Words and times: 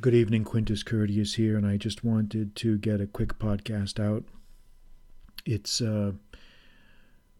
Good 0.00 0.14
evening, 0.14 0.44
Quintus 0.44 0.82
Curtius 0.82 1.34
here, 1.34 1.56
and 1.56 1.66
I 1.66 1.76
just 1.76 2.02
wanted 2.02 2.56
to 2.56 2.78
get 2.78 3.02
a 3.02 3.06
quick 3.06 3.38
podcast 3.38 4.00
out. 4.00 4.24
It's 5.44 5.82
uh, 5.82 6.12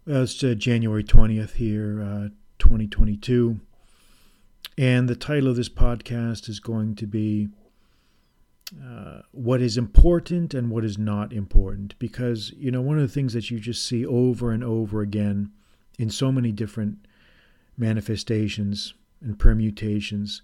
it's 0.06 0.44
uh, 0.44 0.54
January 0.54 1.02
twentieth 1.02 1.54
here, 1.54 2.02
uh, 2.02 2.28
twenty 2.58 2.86
twenty 2.86 3.16
two, 3.16 3.60
and 4.76 5.08
the 5.08 5.16
title 5.16 5.48
of 5.48 5.56
this 5.56 5.70
podcast 5.70 6.48
is 6.50 6.60
going 6.60 6.94
to 6.96 7.06
be 7.06 7.48
uh, 8.84 9.22
"What 9.32 9.62
is 9.62 9.78
important 9.78 10.52
and 10.52 10.70
what 10.70 10.84
is 10.84 10.98
not 10.98 11.32
important." 11.32 11.98
Because 11.98 12.52
you 12.54 12.70
know, 12.70 12.82
one 12.82 12.98
of 12.98 13.02
the 13.02 13.12
things 13.12 13.32
that 13.32 13.50
you 13.50 13.60
just 13.60 13.84
see 13.84 14.04
over 14.04 14.52
and 14.52 14.62
over 14.62 15.00
again 15.00 15.52
in 15.98 16.10
so 16.10 16.30
many 16.30 16.52
different 16.52 16.98
manifestations 17.78 18.92
and 19.22 19.38
permutations 19.38 20.42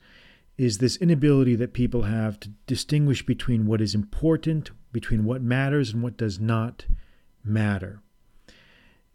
is 0.58 0.78
this 0.78 0.96
inability 0.96 1.54
that 1.54 1.72
people 1.72 2.02
have 2.02 2.38
to 2.40 2.50
distinguish 2.66 3.24
between 3.24 3.64
what 3.64 3.80
is 3.80 3.94
important, 3.94 4.72
between 4.92 5.24
what 5.24 5.40
matters 5.40 5.94
and 5.94 6.02
what 6.02 6.16
does 6.16 6.40
not 6.40 6.84
matter. 7.44 8.02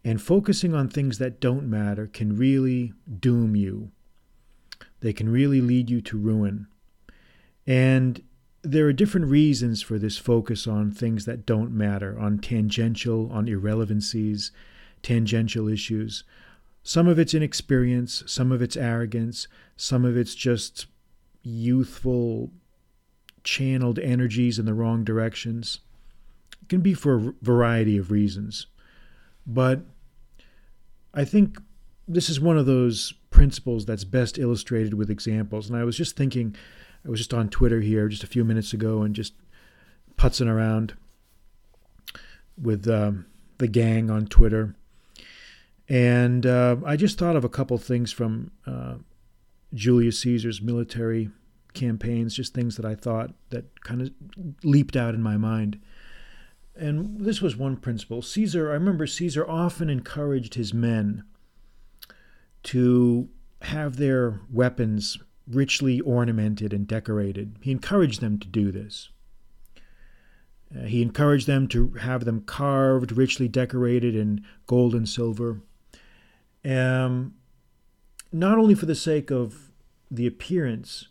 And 0.02 0.20
focusing 0.20 0.74
on 0.74 0.88
things 0.88 1.18
that 1.18 1.40
don't 1.40 1.68
matter 1.68 2.06
can 2.06 2.36
really 2.36 2.94
doom 3.20 3.54
you. 3.54 3.90
They 5.00 5.12
can 5.12 5.28
really 5.28 5.60
lead 5.60 5.90
you 5.90 6.00
to 6.02 6.18
ruin. 6.18 6.66
And 7.66 8.22
there 8.62 8.86
are 8.86 8.92
different 8.94 9.26
reasons 9.26 9.82
for 9.82 9.98
this 9.98 10.16
focus 10.16 10.66
on 10.66 10.90
things 10.90 11.26
that 11.26 11.44
don't 11.44 11.72
matter, 11.72 12.18
on 12.18 12.38
tangential, 12.38 13.30
on 13.30 13.48
irrelevancies, 13.48 14.50
tangential 15.02 15.68
issues. 15.68 16.24
Some 16.82 17.06
of 17.06 17.18
it's 17.18 17.34
inexperience, 17.34 18.22
some 18.26 18.50
of 18.50 18.62
it's 18.62 18.76
arrogance, 18.76 19.46
some 19.76 20.06
of 20.06 20.16
it's 20.16 20.34
just 20.34 20.86
youthful, 21.44 22.50
channeled 23.44 23.98
energies 23.98 24.58
in 24.58 24.66
the 24.66 24.74
wrong 24.74 25.04
directions. 25.04 25.80
It 26.62 26.68
can 26.68 26.80
be 26.80 26.94
for 26.94 27.14
a 27.14 27.32
variety 27.42 27.96
of 27.96 28.10
reasons. 28.10 28.66
But 29.46 29.82
I 31.12 31.24
think 31.24 31.60
this 32.08 32.28
is 32.28 32.40
one 32.40 32.58
of 32.58 32.66
those 32.66 33.12
principles 33.30 33.84
that's 33.84 34.04
best 34.04 34.38
illustrated 34.38 34.94
with 34.94 35.10
examples. 35.10 35.68
And 35.68 35.78
I 35.78 35.84
was 35.84 35.96
just 35.96 36.16
thinking, 36.16 36.56
I 37.04 37.10
was 37.10 37.20
just 37.20 37.34
on 37.34 37.48
Twitter 37.48 37.80
here 37.80 38.08
just 38.08 38.24
a 38.24 38.28
few 38.28 38.44
minutes 38.44 38.72
ago 38.72 39.02
and 39.02 39.14
just 39.14 39.34
putzing 40.16 40.48
around 40.48 40.94
with 42.60 42.88
um, 42.88 43.26
the 43.58 43.68
gang 43.68 44.10
on 44.10 44.26
Twitter. 44.26 44.74
And 45.88 46.46
uh, 46.46 46.76
I 46.86 46.96
just 46.96 47.18
thought 47.18 47.36
of 47.36 47.44
a 47.44 47.48
couple 47.48 47.76
things 47.76 48.10
from 48.10 48.50
uh, 48.66 48.94
Julius 49.74 50.20
Caesar's 50.20 50.62
military 50.62 51.30
campaigns, 51.74 52.34
just 52.34 52.54
things 52.54 52.76
that 52.76 52.84
I 52.84 52.94
thought 52.94 53.34
that 53.50 53.80
kind 53.82 54.00
of 54.00 54.10
leaped 54.62 54.96
out 54.96 55.14
in 55.14 55.22
my 55.22 55.36
mind. 55.36 55.80
And 56.76 57.20
this 57.24 57.40
was 57.40 57.56
one 57.56 57.76
principle. 57.76 58.22
Caesar, 58.22 58.70
I 58.70 58.74
remember 58.74 59.06
Caesar 59.06 59.48
often 59.48 59.90
encouraged 59.90 60.54
his 60.54 60.72
men 60.72 61.24
to 62.64 63.28
have 63.62 63.96
their 63.96 64.40
weapons 64.50 65.18
richly 65.46 66.00
ornamented 66.00 66.72
and 66.72 66.86
decorated. 66.86 67.56
He 67.60 67.70
encouraged 67.70 68.20
them 68.20 68.38
to 68.38 68.48
do 68.48 68.72
this. 68.72 69.10
Uh, 70.74 70.84
he 70.84 71.02
encouraged 71.02 71.46
them 71.46 71.68
to 71.68 71.90
have 72.00 72.24
them 72.24 72.40
carved, 72.40 73.12
richly 73.12 73.48
decorated 73.48 74.14
in 74.14 74.44
gold 74.66 74.94
and 74.94 75.08
silver. 75.08 75.60
Um, 76.64 77.34
not 78.32 78.58
only 78.58 78.74
for 78.74 78.86
the 78.86 78.94
sake 78.94 79.30
of 79.30 79.63
the 80.16 80.26
appearance, 80.26 81.08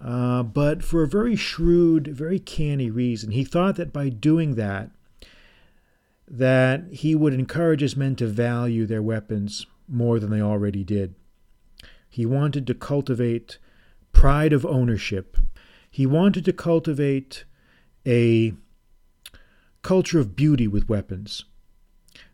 uh, 0.00 0.42
but 0.42 0.82
for 0.82 1.02
a 1.02 1.08
very 1.08 1.36
shrewd, 1.36 2.08
very 2.08 2.38
canny 2.38 2.90
reason. 2.90 3.30
He 3.30 3.44
thought 3.44 3.76
that 3.76 3.92
by 3.92 4.08
doing 4.08 4.56
that, 4.56 4.90
that 6.26 6.84
he 6.90 7.14
would 7.14 7.34
encourage 7.34 7.80
his 7.80 7.96
men 7.96 8.16
to 8.16 8.26
value 8.26 8.86
their 8.86 9.02
weapons 9.02 9.66
more 9.86 10.18
than 10.18 10.30
they 10.30 10.40
already 10.40 10.82
did. 10.82 11.14
He 12.08 12.26
wanted 12.26 12.66
to 12.66 12.74
cultivate 12.74 13.58
pride 14.12 14.52
of 14.52 14.66
ownership. 14.66 15.36
He 15.90 16.06
wanted 16.06 16.44
to 16.46 16.52
cultivate 16.52 17.44
a 18.06 18.54
culture 19.82 20.18
of 20.18 20.36
beauty 20.36 20.66
with 20.66 20.88
weapons 20.88 21.44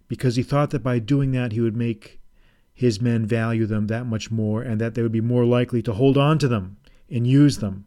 because 0.07 0.37
he 0.37 0.43
thought 0.43 0.71
that 0.71 0.83
by 0.83 0.99
doing 0.99 1.33
that 1.33 1.53
he 1.53 1.61
would 1.61 1.77
make 1.77 2.18
his 2.79 3.01
men 3.01 3.27
value 3.27 3.67
them 3.67 3.89
that 3.89 4.07
much 4.07 4.31
more 4.31 4.63
and 4.63 4.81
that 4.81 4.95
they 4.95 5.03
would 5.03 5.11
be 5.11 5.21
more 5.21 5.45
likely 5.45 5.83
to 5.83 5.93
hold 5.93 6.17
on 6.17 6.39
to 6.39 6.47
them 6.47 6.77
and 7.11 7.27
use 7.27 7.59
them. 7.59 7.85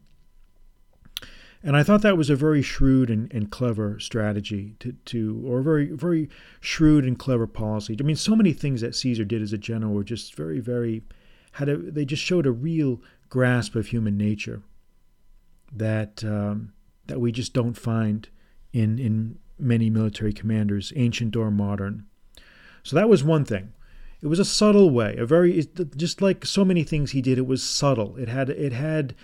And 1.63 1.78
I 1.78 1.84
thought 1.84 2.02
that 2.02 2.18
was 2.18 2.29
a 2.29 2.35
very 2.35 2.62
shrewd 2.62 3.09
and, 3.09 3.34
and 3.34 3.50
clever 3.50 4.02
strategy 4.02 4.75
to, 4.79 4.91
to, 4.91 5.44
or 5.47 5.62
very, 5.62 5.85
very 5.91 6.28
shrewd 6.59 7.06
and 7.06 7.18
clever 7.18 7.47
policy. 7.47 7.96
I 7.97 8.03
mean, 8.03 8.18
so 8.18 8.35
many 8.35 8.52
things 8.52 8.81
that 8.81 8.94
Caesar 8.94 9.24
did 9.24 9.41
as 9.41 9.53
a 9.53 9.57
general 9.57 9.94
were 9.94 10.03
just 10.03 10.35
very, 10.35 10.59
very, 10.59 11.03
had 11.53 11.69
a, 11.69 11.78
they 11.78 12.03
just 12.03 12.22
showed 12.22 12.46
a 12.46 12.52
real 12.52 13.02
grasp 13.29 13.75
of 13.75 13.88
human 13.88 14.18
nature 14.18 14.62
that, 15.72 16.22
um, 16.25 16.73
that 17.08 17.22
we 17.22 17.31
just 17.31 17.53
don't 17.53 17.78
find 17.78 18.28
in, 18.73 19.00
in 19.00 19.40
many 19.58 19.90
military 19.90 20.34
commanders, 20.34 20.91
ancient 20.97 21.38
or 21.38 21.50
modern. 21.50 22.08
So 22.84 22.97
that 22.97 23.08
was 23.08 23.23
one 23.23 23.46
thing. 23.46 23.72
It 24.22 24.28
was 24.28 24.40
a 24.40 24.46
subtle 24.46 24.92
way, 24.92 25.16
a 25.18 25.26
very 25.26 25.66
just 25.98 26.22
like 26.22 26.46
so 26.46 26.64
many 26.64 26.84
things 26.84 27.12
he 27.12 27.22
did. 27.22 27.40
It 27.40 27.48
was 27.48 27.64
subtle. 27.64 28.16
It 28.18 28.28
had 28.28 28.50
it 28.50 28.72
had 28.72 29.16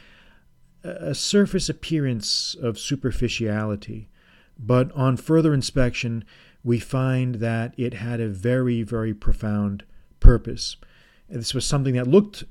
a 0.84 1.14
surface 1.14 1.70
appearance 1.70 2.56
of 2.56 2.80
superficiality, 2.80 4.10
but 4.58 4.92
on 4.94 5.18
further 5.18 5.54
inspection, 5.54 6.24
we 6.64 6.80
find 6.80 7.36
that 7.36 7.74
it 7.78 7.96
had 7.96 8.20
a 8.20 8.30
very 8.30 8.82
very 8.82 9.14
profound 9.14 9.84
purpose. 10.20 10.78
This 11.30 11.54
was 11.54 11.66
something 11.66 11.94
that 11.96 12.08
looked 12.08 12.46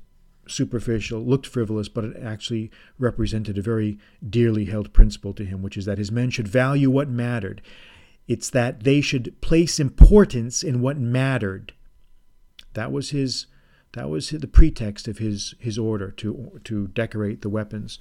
superficial, 0.47 1.19
looked 1.19 1.47
frivolous, 1.47 1.89
but 1.89 2.05
it 2.05 2.15
actually 2.23 2.71
represented 2.97 3.57
a 3.57 3.61
very 3.61 3.97
dearly 4.27 4.65
held 4.65 4.93
principle 4.93 5.33
to 5.33 5.43
him, 5.43 5.61
which 5.61 5.75
is 5.75 5.83
that 5.83 5.97
his 5.97 6.11
men 6.11 6.29
should 6.29 6.47
value 6.47 6.89
what 6.89 7.09
mattered. 7.09 7.61
It's 8.25 8.49
that 8.51 8.83
they 8.83 9.01
should 9.01 9.39
place 9.41 9.79
importance 9.79 10.63
in 10.63 10.79
what 10.79 10.97
mattered 10.97 11.73
that 12.77 12.91
was 12.91 13.09
his 13.09 13.47
that 13.93 14.09
was 14.09 14.29
the 14.29 14.47
pretext 14.47 15.07
of 15.07 15.17
his 15.17 15.55
his 15.59 15.77
order 15.77 16.11
to 16.11 16.61
to 16.63 16.87
decorate 16.87 17.41
the 17.41 17.49
weapons. 17.49 17.97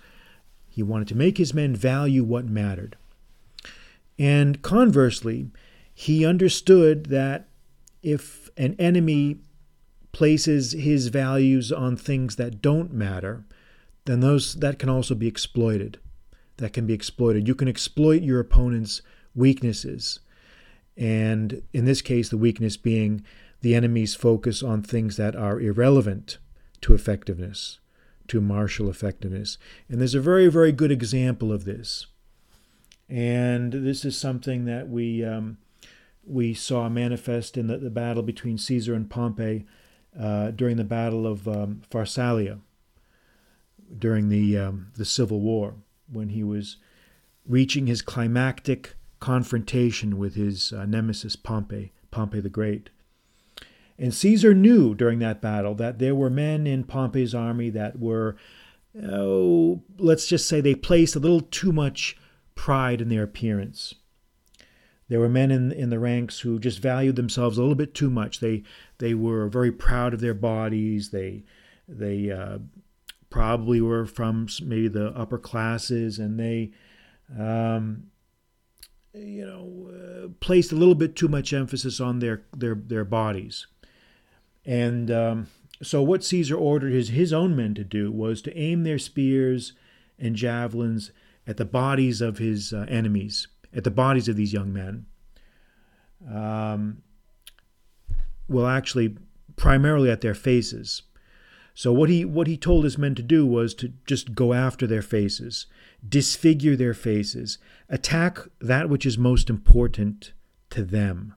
He 0.68 0.82
wanted 0.82 1.08
to 1.08 1.16
make 1.16 1.38
his 1.38 1.54
men 1.54 1.74
value 1.74 2.22
what 2.22 2.44
mattered. 2.44 2.96
And 4.18 4.60
conversely, 4.60 5.50
he 5.94 6.26
understood 6.26 7.06
that 7.06 7.48
if 8.02 8.50
an 8.58 8.76
enemy 8.78 9.38
places 10.12 10.72
his 10.72 11.08
values 11.08 11.72
on 11.72 11.96
things 11.96 12.36
that 12.36 12.60
don't 12.60 12.92
matter, 12.92 13.44
then 14.04 14.20
those 14.20 14.54
that 14.56 14.78
can 14.78 14.90
also 14.90 15.14
be 15.14 15.26
exploited. 15.26 15.98
That 16.58 16.74
can 16.74 16.86
be 16.86 16.94
exploited. 16.94 17.48
You 17.48 17.54
can 17.54 17.68
exploit 17.68 18.22
your 18.22 18.40
opponent's 18.40 19.00
weaknesses. 19.34 20.20
And 20.96 21.62
in 21.72 21.86
this 21.86 22.02
case, 22.02 22.28
the 22.28 22.38
weakness 22.38 22.76
being 22.76 23.24
the 23.60 23.74
enemy's 23.74 24.14
focus 24.14 24.62
on 24.62 24.82
things 24.82 25.16
that 25.16 25.34
are 25.34 25.60
irrelevant 25.60 26.38
to 26.82 26.94
effectiveness, 26.94 27.78
to 28.28 28.40
martial 28.40 28.88
effectiveness. 28.88 29.58
And 29.88 30.00
there's 30.00 30.14
a 30.14 30.20
very, 30.20 30.48
very 30.48 30.72
good 30.72 30.92
example 30.92 31.52
of 31.52 31.64
this. 31.64 32.06
And 33.08 33.72
this 33.72 34.04
is 34.04 34.18
something 34.18 34.64
that 34.64 34.88
we, 34.88 35.24
um, 35.24 35.58
we 36.24 36.54
saw 36.54 36.88
manifest 36.88 37.56
in 37.56 37.68
the, 37.68 37.78
the, 37.78 37.90
battle 37.90 38.22
between 38.22 38.58
Caesar 38.58 38.94
and 38.94 39.08
Pompey 39.08 39.64
uh, 40.18 40.50
during 40.50 40.76
the 40.76 40.84
Battle 40.84 41.26
of 41.26 41.46
um, 41.46 41.82
Pharsalia, 41.90 42.60
during 43.96 44.28
the, 44.28 44.58
um, 44.58 44.88
the 44.96 45.04
Civil 45.04 45.40
War, 45.40 45.74
when 46.10 46.30
he 46.30 46.42
was 46.42 46.78
reaching 47.46 47.86
his 47.86 48.02
climactic 48.02 48.96
confrontation 49.20 50.18
with 50.18 50.34
his 50.34 50.72
uh, 50.72 50.84
nemesis 50.84 51.36
Pompey, 51.36 51.92
Pompey 52.10 52.40
the 52.40 52.48
Great. 52.48 52.90
And 53.98 54.12
Caesar 54.12 54.54
knew 54.54 54.94
during 54.94 55.18
that 55.20 55.40
battle 55.40 55.74
that 55.76 55.98
there 55.98 56.14
were 56.14 56.30
men 56.30 56.66
in 56.66 56.84
Pompey's 56.84 57.34
army 57.34 57.70
that 57.70 57.98
were, 57.98 58.36
oh, 59.02 59.82
let's 59.98 60.26
just 60.26 60.48
say 60.48 60.60
they 60.60 60.74
placed 60.74 61.16
a 61.16 61.20
little 61.20 61.40
too 61.40 61.72
much 61.72 62.16
pride 62.54 63.00
in 63.00 63.08
their 63.08 63.22
appearance. 63.22 63.94
There 65.08 65.20
were 65.20 65.28
men 65.28 65.50
in, 65.50 65.72
in 65.72 65.90
the 65.90 65.98
ranks 65.98 66.40
who 66.40 66.58
just 66.58 66.80
valued 66.80 67.16
themselves 67.16 67.56
a 67.56 67.60
little 67.60 67.76
bit 67.76 67.94
too 67.94 68.10
much. 68.10 68.40
They 68.40 68.64
they 68.98 69.14
were 69.14 69.48
very 69.48 69.70
proud 69.70 70.12
of 70.12 70.20
their 70.20 70.34
bodies. 70.34 71.10
They 71.10 71.44
they 71.88 72.30
uh, 72.30 72.58
probably 73.30 73.80
were 73.80 74.04
from 74.04 74.48
maybe 74.62 74.88
the 74.88 75.10
upper 75.10 75.38
classes, 75.38 76.18
and 76.18 76.40
they 76.40 76.72
um, 77.38 78.08
you 79.14 79.46
know 79.46 79.90
uh, 79.94 80.28
placed 80.40 80.72
a 80.72 80.76
little 80.76 80.96
bit 80.96 81.14
too 81.14 81.28
much 81.28 81.52
emphasis 81.52 82.00
on 82.00 82.18
their 82.18 82.42
their 82.56 82.74
their 82.74 83.04
bodies. 83.04 83.68
And 84.66 85.10
um, 85.10 85.46
so, 85.82 86.02
what 86.02 86.24
Caesar 86.24 86.56
ordered 86.56 86.92
his, 86.92 87.10
his 87.10 87.32
own 87.32 87.54
men 87.54 87.74
to 87.74 87.84
do 87.84 88.10
was 88.10 88.42
to 88.42 88.58
aim 88.58 88.82
their 88.82 88.98
spears 88.98 89.72
and 90.18 90.34
javelins 90.34 91.12
at 91.46 91.56
the 91.56 91.64
bodies 91.64 92.20
of 92.20 92.38
his 92.38 92.72
uh, 92.72 92.84
enemies, 92.88 93.46
at 93.74 93.84
the 93.84 93.90
bodies 93.90 94.28
of 94.28 94.36
these 94.36 94.52
young 94.52 94.72
men. 94.72 95.06
Um, 96.28 97.02
well, 98.48 98.66
actually, 98.66 99.16
primarily 99.54 100.10
at 100.10 100.20
their 100.20 100.34
faces. 100.34 101.02
So 101.74 101.92
what 101.92 102.08
he 102.08 102.24
what 102.24 102.46
he 102.46 102.56
told 102.56 102.84
his 102.84 102.98
men 102.98 103.14
to 103.16 103.22
do 103.22 103.46
was 103.46 103.74
to 103.74 103.92
just 104.06 104.34
go 104.34 104.52
after 104.52 104.86
their 104.86 105.02
faces, 105.02 105.66
disfigure 106.06 106.74
their 106.74 106.94
faces, 106.94 107.58
attack 107.88 108.38
that 108.60 108.88
which 108.88 109.06
is 109.06 109.18
most 109.18 109.50
important 109.50 110.32
to 110.70 110.82
them. 110.82 111.35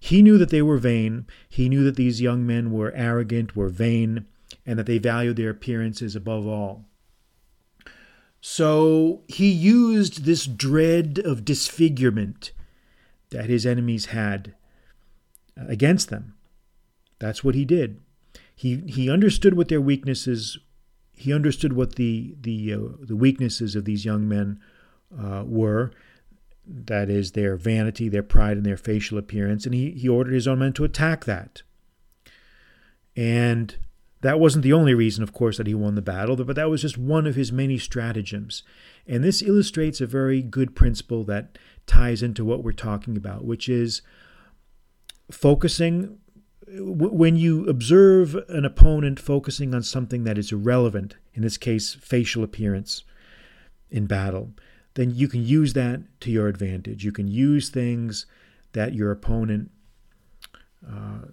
He 0.00 0.22
knew 0.22 0.38
that 0.38 0.50
they 0.50 0.62
were 0.62 0.78
vain. 0.78 1.26
He 1.48 1.68
knew 1.68 1.84
that 1.84 1.96
these 1.96 2.20
young 2.20 2.46
men 2.46 2.72
were 2.72 2.92
arrogant, 2.92 3.54
were 3.54 3.68
vain, 3.68 4.26
and 4.66 4.78
that 4.78 4.86
they 4.86 4.98
valued 4.98 5.36
their 5.36 5.50
appearances 5.50 6.16
above 6.16 6.46
all. 6.46 6.86
So 8.40 9.22
he 9.28 9.50
used 9.50 10.24
this 10.24 10.46
dread 10.46 11.20
of 11.22 11.44
disfigurement 11.44 12.52
that 13.30 13.50
his 13.50 13.66
enemies 13.66 14.06
had 14.06 14.54
against 15.56 16.08
them. 16.08 16.34
That's 17.18 17.44
what 17.44 17.54
he 17.54 17.66
did 17.66 18.00
he 18.60 18.76
he 18.86 19.08
understood 19.08 19.54
what 19.54 19.68
their 19.68 19.80
weaknesses 19.80 20.58
he 21.14 21.32
understood 21.32 21.72
what 21.72 21.94
the 21.94 22.36
the 22.38 22.74
uh, 22.74 22.78
the 23.00 23.16
weaknesses 23.16 23.74
of 23.74 23.86
these 23.86 24.04
young 24.04 24.28
men 24.28 24.60
uh, 25.18 25.44
were 25.46 25.92
that 26.72 27.10
is 27.10 27.32
their 27.32 27.56
vanity 27.56 28.08
their 28.08 28.22
pride 28.22 28.56
and 28.56 28.64
their 28.64 28.76
facial 28.76 29.18
appearance 29.18 29.64
and 29.66 29.74
he 29.74 29.90
he 29.90 30.08
ordered 30.08 30.34
his 30.34 30.46
own 30.46 30.60
men 30.60 30.72
to 30.72 30.84
attack 30.84 31.24
that. 31.24 31.62
And 33.16 33.76
that 34.20 34.38
wasn't 34.38 34.62
the 34.62 34.72
only 34.72 34.94
reason 34.94 35.22
of 35.22 35.32
course 35.32 35.56
that 35.56 35.66
he 35.66 35.74
won 35.74 35.94
the 35.94 36.02
battle 36.02 36.36
but 36.36 36.56
that 36.56 36.70
was 36.70 36.82
just 36.82 36.96
one 36.98 37.26
of 37.26 37.34
his 37.34 37.50
many 37.50 37.78
stratagems. 37.78 38.62
And 39.06 39.24
this 39.24 39.42
illustrates 39.42 40.00
a 40.00 40.06
very 40.06 40.42
good 40.42 40.76
principle 40.76 41.24
that 41.24 41.58
ties 41.86 42.22
into 42.22 42.44
what 42.44 42.62
we're 42.62 42.72
talking 42.72 43.16
about 43.16 43.44
which 43.44 43.68
is 43.68 44.02
focusing 45.30 46.18
when 46.78 47.36
you 47.36 47.66
observe 47.66 48.36
an 48.48 48.64
opponent 48.64 49.18
focusing 49.18 49.74
on 49.74 49.82
something 49.82 50.24
that 50.24 50.38
is 50.38 50.52
irrelevant, 50.52 51.16
in 51.34 51.42
this 51.42 51.56
case, 51.56 51.94
facial 51.94 52.44
appearance 52.44 53.02
in 53.90 54.06
battle, 54.06 54.52
then 55.00 55.14
you 55.14 55.28
can 55.28 55.42
use 55.42 55.72
that 55.72 56.02
to 56.20 56.30
your 56.30 56.46
advantage. 56.46 57.06
You 57.06 57.10
can 57.10 57.26
use 57.26 57.70
things 57.70 58.26
that 58.72 58.92
your 58.92 59.10
opponent, 59.10 59.70
uh, 60.86 61.28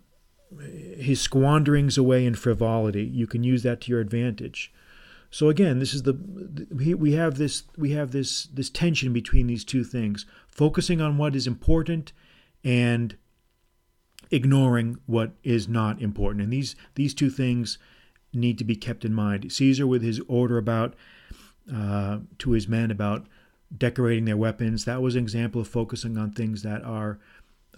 his 0.95 1.19
squanderings 1.19 1.97
away 1.97 2.25
in 2.25 2.35
frivolity, 2.35 3.03
you 3.03 3.27
can 3.27 3.43
use 3.43 3.63
that 3.63 3.81
to 3.81 3.91
your 3.91 3.99
advantage. 3.99 4.71
So 5.29 5.49
again, 5.49 5.79
this 5.79 5.93
is 5.93 6.03
the 6.03 6.13
we 6.71 7.11
have 7.11 7.37
this 7.37 7.63
we 7.75 7.91
have 7.91 8.11
this 8.11 8.45
this 8.45 8.69
tension 8.69 9.11
between 9.11 9.47
these 9.47 9.65
two 9.65 9.83
things, 9.83 10.25
focusing 10.47 11.01
on 11.01 11.17
what 11.17 11.35
is 11.35 11.45
important 11.45 12.13
and 12.63 13.17
ignoring 14.31 14.97
what 15.07 15.31
is 15.43 15.67
not 15.67 16.01
important. 16.01 16.41
And 16.41 16.53
these 16.53 16.77
these 16.95 17.13
two 17.13 17.29
things 17.29 17.77
need 18.33 18.57
to 18.59 18.63
be 18.63 18.77
kept 18.77 19.03
in 19.03 19.13
mind. 19.13 19.51
Caesar, 19.51 19.85
with 19.85 20.03
his 20.03 20.21
order 20.29 20.57
about 20.57 20.95
uh, 21.69 22.19
to 22.37 22.51
his 22.51 22.69
men 22.69 22.91
about 22.91 23.27
decorating 23.75 24.25
their 24.25 24.37
weapons, 24.37 24.85
that 24.85 25.01
was 25.01 25.15
an 25.15 25.23
example 25.23 25.61
of 25.61 25.67
focusing 25.67 26.17
on 26.17 26.31
things 26.31 26.63
that 26.63 26.83
are 26.83 27.19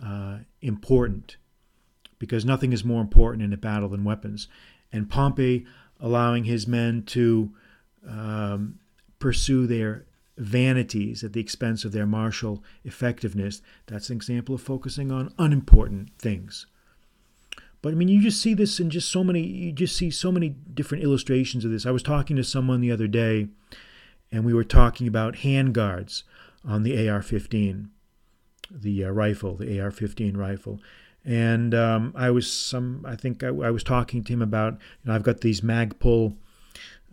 uh, 0.04 0.40
important, 0.62 1.38
because 2.20 2.46
nothing 2.46 2.74
is 2.74 2.84
more 2.84 3.02
important 3.02 3.44
in 3.44 3.54
a 3.54 3.58
battle 3.58 3.90
than 3.90 4.04
weapons. 4.04 4.48
And 4.92 5.10
Pompey 5.10 5.66
allowing 6.00 6.46
his 6.46 6.68
men 6.68 7.04
to 7.04 7.52
um, 8.08 8.80
pursue 9.20 9.68
their 9.68 10.06
vanities 10.38 11.24
at 11.24 11.34
the 11.34 11.42
expense 11.42 11.84
of 11.84 11.92
their 11.92 12.06
martial 12.06 12.64
effectiveness. 12.86 13.62
That's 13.88 14.10
an 14.10 14.16
example 14.16 14.56
of 14.56 14.62
focusing 14.62 15.12
on 15.12 15.34
unimportant 15.38 16.12
things. 16.18 16.66
But 17.82 17.92
I 17.92 17.96
mean, 17.96 18.08
you 18.08 18.22
just 18.22 18.42
see 18.42 18.54
this 18.54 18.80
in 18.80 18.90
just 18.90 19.10
so 19.10 19.24
many, 19.24 19.42
you 19.42 19.72
just 19.72 19.96
see 19.96 20.12
so 20.12 20.32
many 20.32 20.50
different 20.50 21.04
illustrations 21.04 21.66
of 21.66 21.72
this. 21.72 21.86
I 21.86 21.92
was 21.92 22.04
talking 22.04 22.36
to 22.36 22.44
someone 22.44 22.82
the 22.82 22.92
other 22.92 23.08
day, 23.08 23.48
and 24.32 24.46
we 24.46 24.54
were 24.54 24.64
talking 24.64 25.08
about 25.08 25.38
handguards 25.38 26.24
on 26.66 26.84
the 26.84 27.10
AR 27.10 27.22
15, 27.22 27.90
the 28.70 29.06
uh, 29.06 29.10
rifle, 29.10 29.56
the 29.56 29.80
AR 29.80 29.92
15 29.92 30.38
rifle. 30.38 30.80
And 31.26 31.74
um, 31.76 32.14
I 32.16 32.30
was 32.30 32.52
some, 32.52 33.06
I 33.08 33.16
think 33.16 33.44
I, 33.44 33.48
I, 33.48 33.72
was 33.72 33.84
talking 33.84 34.24
to 34.24 34.34
him 34.34 34.42
about, 34.42 34.74
you 34.74 34.80
know, 35.10 35.16
I've 35.16 35.24
got 35.24 35.42
these 35.42 35.62
Magpul 35.62 36.36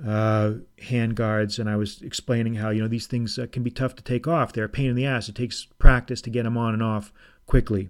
uh, 0.05 0.53
hand 0.83 1.15
guards, 1.15 1.59
and 1.59 1.69
I 1.69 1.77
was 1.77 2.03
explaining 2.03 2.55
how 2.55 2.71
you 2.71 2.83
know 2.83 2.89
these 2.89 3.07
things 3.07 3.39
uh, 3.39 3.47
can 3.51 3.63
be 3.63 3.71
tough 3.71 3.95
to 3.97 4.03
take 4.03 4.27
off. 4.27 4.53
They're 4.53 4.65
a 4.65 4.69
pain 4.69 4.91
in 4.91 4.97
the 4.97 5.07
ass. 5.07 5.29
It 5.29 5.35
takes 5.35 5.67
practice 5.79 6.21
to 6.23 6.31
get 6.31 6.45
them 6.45 6.57
on 6.57 6.75
and 6.75 6.83
off 6.83 7.13
quickly. 7.47 7.89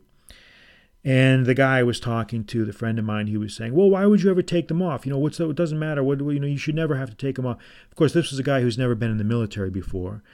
And 1.07 1.47
the 1.47 1.55
guy 1.55 1.79
I 1.79 1.83
was 1.85 2.01
talking 2.01 2.43
to, 2.47 2.65
the 2.65 2.73
friend 2.73 2.99
of 2.99 3.05
mine, 3.05 3.29
he 3.29 3.37
was 3.37 3.55
saying, 3.55 3.73
"Well, 3.75 3.89
why 3.89 4.05
would 4.07 4.23
you 4.23 4.31
ever 4.31 4.43
take 4.43 4.67
them 4.67 4.83
off? 4.83 5.07
You 5.07 5.13
know, 5.13 5.19
what's 5.19 5.39
the, 5.39 5.49
it 5.49 5.55
doesn't 5.55 5.79
matter. 5.79 6.03
What 6.03 6.19
you 6.19 6.41
know, 6.41 6.49
you 6.49 6.59
should 6.59 6.75
never 6.75 6.97
have 6.97 7.11
to 7.11 7.17
take 7.17 7.37
them 7.37 7.47
off." 7.47 7.59
Of 7.89 7.97
course, 7.97 8.13
this 8.13 8.33
was 8.33 8.41
a 8.41 8.43
guy 8.43 8.61
who's 8.61 8.77
never 8.77 8.97
been 8.97 9.13
in 9.13 9.17
the 9.19 9.23
military 9.23 9.71
before, 9.71 10.25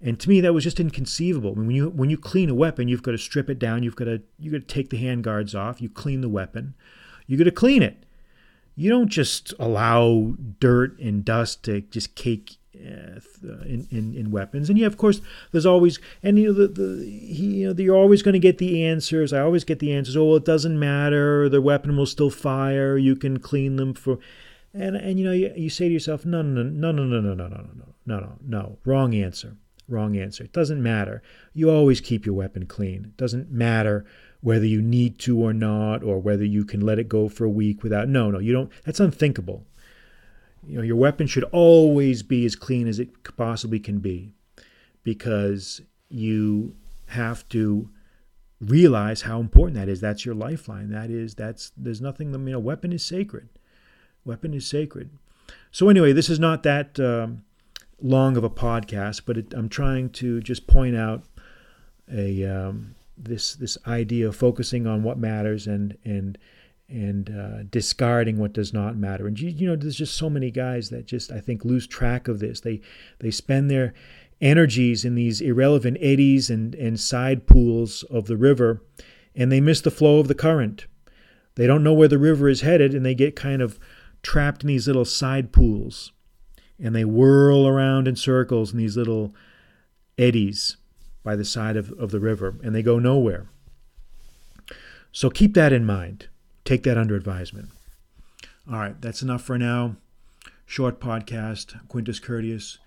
and 0.00 0.20
to 0.20 0.28
me, 0.28 0.40
that 0.40 0.54
was 0.54 0.62
just 0.62 0.78
inconceivable. 0.78 1.54
I 1.56 1.58
mean, 1.58 1.66
when 1.66 1.76
you 1.76 1.90
when 1.90 2.10
you 2.10 2.16
clean 2.16 2.50
a 2.50 2.54
weapon, 2.54 2.86
you've 2.86 3.02
got 3.02 3.10
to 3.10 3.18
strip 3.18 3.50
it 3.50 3.58
down. 3.58 3.82
You've 3.82 3.96
got 3.96 4.04
to 4.04 4.22
you 4.38 4.52
got 4.52 4.68
to 4.68 4.74
take 4.74 4.90
the 4.90 4.96
hand 4.96 5.24
guards 5.24 5.56
off. 5.56 5.82
You 5.82 5.88
clean 5.88 6.20
the 6.20 6.28
weapon. 6.28 6.74
You 7.26 7.36
got 7.36 7.44
to 7.44 7.50
clean 7.50 7.82
it 7.82 8.06
you 8.74 8.88
don't 8.88 9.08
just 9.08 9.52
allow 9.58 10.34
dirt 10.58 10.98
and 10.98 11.24
dust 11.24 11.62
to 11.64 11.80
just 11.82 12.14
cake 12.14 12.56
uh, 12.74 13.20
in, 13.64 13.86
in, 13.90 14.14
in 14.14 14.30
weapons. 14.30 14.70
And 14.70 14.78
yeah, 14.78 14.86
of 14.86 14.96
course, 14.96 15.20
there's 15.50 15.66
always 15.66 15.98
and 16.22 16.38
you 16.38 16.46
know 16.46 16.52
the, 16.52 16.68
the 16.68 17.04
he, 17.04 17.46
you 17.46 17.68
know 17.68 17.82
you're 17.82 17.96
always 17.96 18.22
going 18.22 18.32
to 18.32 18.38
get 18.38 18.58
the 18.58 18.84
answers. 18.84 19.32
I 19.32 19.40
always 19.40 19.64
get 19.64 19.78
the 19.78 19.92
answers. 19.92 20.16
Oh, 20.16 20.24
well, 20.24 20.36
it 20.36 20.44
doesn't 20.44 20.78
matter. 20.78 21.48
The 21.48 21.60
weapon 21.60 21.96
will 21.96 22.06
still 22.06 22.30
fire. 22.30 22.96
You 22.96 23.16
can 23.16 23.38
clean 23.38 23.76
them 23.76 23.94
for. 23.94 24.18
And 24.74 24.96
and 24.96 25.18
you 25.18 25.26
know 25.26 25.32
you, 25.32 25.52
you 25.54 25.70
say 25.70 25.88
to 25.88 25.92
yourself, 25.92 26.24
no 26.24 26.40
no 26.40 26.62
no 26.62 26.92
no 26.92 27.04
no 27.04 27.20
no 27.20 27.34
no 27.34 27.34
no 27.34 27.46
no 27.46 27.70
no 27.74 27.94
no 28.06 28.20
no 28.20 28.38
no 28.42 28.78
wrong 28.84 29.14
answer. 29.14 29.56
Wrong 29.88 30.16
answer. 30.16 30.44
It 30.44 30.52
doesn't 30.52 30.82
matter. 30.82 31.22
You 31.52 31.70
always 31.70 32.00
keep 32.00 32.24
your 32.24 32.36
weapon 32.36 32.66
clean. 32.66 33.04
It 33.04 33.16
doesn't 33.16 33.50
matter 33.50 34.06
whether 34.40 34.64
you 34.66 34.80
need 34.80 35.18
to 35.20 35.38
or 35.40 35.52
not, 35.52 36.02
or 36.02 36.18
whether 36.18 36.44
you 36.44 36.64
can 36.64 36.80
let 36.80 36.98
it 36.98 37.08
go 37.08 37.28
for 37.28 37.44
a 37.44 37.50
week 37.50 37.82
without. 37.82 38.08
No, 38.08 38.30
no, 38.30 38.38
you 38.38 38.52
don't. 38.52 38.70
That's 38.84 39.00
unthinkable. 39.00 39.66
You 40.66 40.76
know, 40.76 40.82
your 40.82 40.96
weapon 40.96 41.26
should 41.26 41.44
always 41.44 42.22
be 42.22 42.44
as 42.44 42.54
clean 42.54 42.86
as 42.86 42.98
it 42.98 43.36
possibly 43.36 43.80
can 43.80 43.98
be, 43.98 44.32
because 45.02 45.80
you 46.08 46.74
have 47.06 47.48
to 47.48 47.88
realize 48.60 49.22
how 49.22 49.40
important 49.40 49.76
that 49.76 49.88
is. 49.88 50.00
That's 50.00 50.24
your 50.24 50.34
lifeline. 50.34 50.90
That 50.90 51.10
is, 51.10 51.34
that's 51.34 51.72
there's 51.76 52.00
nothing. 52.00 52.30
Mean, 52.44 52.54
a 52.54 52.60
weapon 52.60 52.92
is 52.92 53.04
sacred. 53.04 53.48
Weapon 54.24 54.54
is 54.54 54.66
sacred. 54.66 55.10
So 55.70 55.88
anyway, 55.88 56.12
this 56.12 56.30
is 56.30 56.38
not 56.38 56.62
that 56.62 57.00
um, 57.00 57.44
long 58.00 58.36
of 58.36 58.44
a 58.44 58.50
podcast, 58.50 59.22
but 59.26 59.36
it, 59.36 59.52
I'm 59.54 59.68
trying 59.68 60.10
to 60.10 60.40
just 60.40 60.66
point 60.66 60.96
out 60.96 61.24
a 62.12 62.44
um, 62.44 62.94
this 63.16 63.54
this 63.54 63.78
idea 63.86 64.28
of 64.28 64.36
focusing 64.36 64.86
on 64.86 65.02
what 65.02 65.18
matters 65.18 65.66
and 65.66 65.96
and 66.04 66.38
and 66.88 67.30
uh, 67.30 67.62
discarding 67.70 68.38
what 68.38 68.52
does 68.52 68.72
not 68.72 68.96
matter. 68.96 69.26
And 69.26 69.38
you, 69.38 69.50
you 69.50 69.66
know, 69.66 69.76
there's 69.76 69.96
just 69.96 70.16
so 70.16 70.28
many 70.28 70.50
guys 70.50 70.90
that 70.90 71.06
just 71.06 71.32
I 71.32 71.40
think 71.40 71.64
lose 71.64 71.86
track 71.86 72.28
of 72.28 72.38
this. 72.38 72.60
They 72.60 72.80
they 73.20 73.30
spend 73.30 73.70
their 73.70 73.94
energies 74.40 75.04
in 75.04 75.14
these 75.14 75.40
irrelevant 75.40 75.96
eddies 76.00 76.50
and, 76.50 76.74
and 76.74 76.98
side 76.98 77.46
pools 77.46 78.02
of 78.04 78.26
the 78.26 78.36
river, 78.36 78.82
and 79.34 79.50
they 79.50 79.60
miss 79.60 79.80
the 79.80 79.90
flow 79.90 80.18
of 80.18 80.28
the 80.28 80.34
current. 80.34 80.86
They 81.54 81.66
don't 81.66 81.84
know 81.84 81.94
where 81.94 82.08
the 82.08 82.18
river 82.18 82.48
is 82.48 82.62
headed, 82.62 82.94
and 82.94 83.06
they 83.06 83.14
get 83.14 83.36
kind 83.36 83.62
of 83.62 83.78
trapped 84.22 84.62
in 84.62 84.68
these 84.68 84.86
little 84.86 85.04
side 85.04 85.52
pools, 85.52 86.12
and 86.78 86.94
they 86.94 87.04
whirl 87.04 87.66
around 87.66 88.08
in 88.08 88.16
circles 88.16 88.72
in 88.72 88.78
these 88.78 88.96
little 88.96 89.34
eddies 90.18 90.76
by 91.22 91.36
the 91.36 91.44
side 91.44 91.76
of, 91.76 91.92
of 91.92 92.10
the 92.10 92.20
river, 92.20 92.56
and 92.62 92.74
they 92.74 92.82
go 92.82 92.98
nowhere. 92.98 93.46
So 95.12 95.30
keep 95.30 95.54
that 95.54 95.72
in 95.72 95.84
mind. 95.84 96.28
Take 96.64 96.84
that 96.84 96.98
under 96.98 97.16
advisement. 97.16 97.70
All 98.70 98.78
right, 98.78 99.00
that's 99.00 99.22
enough 99.22 99.42
for 99.42 99.58
now. 99.58 99.96
Short 100.66 101.00
podcast, 101.00 101.86
Quintus 101.88 102.20
Curtius, 102.20 102.78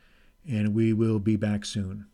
and 0.50 0.74
we 0.74 0.94
will 0.94 1.20
be 1.20 1.36
back 1.36 1.65
soon. 1.65 2.05